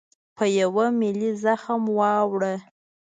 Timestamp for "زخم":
1.43-1.81